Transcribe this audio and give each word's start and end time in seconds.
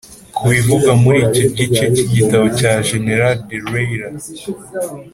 ku 0.35 0.43
bivugwa 0.51 0.91
muri 1.03 1.19
icyo 1.27 1.45
gice 1.57 1.83
cy'igitabo 1.95 2.45
cya 2.59 2.73
jenerali 2.89 3.39
dallaire 3.49 4.07